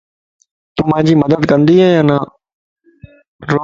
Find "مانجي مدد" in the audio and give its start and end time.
0.91-1.41